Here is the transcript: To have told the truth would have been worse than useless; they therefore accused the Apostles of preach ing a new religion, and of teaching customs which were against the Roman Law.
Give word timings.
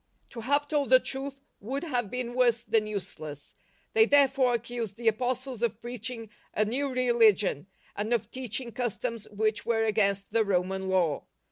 To 0.31 0.41
have 0.41 0.67
told 0.67 0.89
the 0.89 0.99
truth 0.99 1.41
would 1.59 1.83
have 1.83 2.09
been 2.09 2.33
worse 2.33 2.63
than 2.63 2.87
useless; 2.87 3.53
they 3.93 4.07
therefore 4.07 4.55
accused 4.55 4.95
the 4.97 5.07
Apostles 5.07 5.61
of 5.61 5.79
preach 5.79 6.09
ing 6.09 6.31
a 6.55 6.65
new 6.65 6.91
religion, 6.91 7.67
and 7.95 8.11
of 8.11 8.31
teaching 8.31 8.71
customs 8.71 9.29
which 9.29 9.63
were 9.63 9.85
against 9.85 10.31
the 10.31 10.43
Roman 10.43 10.89
Law. 10.89 11.25